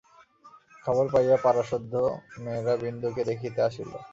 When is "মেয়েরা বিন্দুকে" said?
2.43-3.21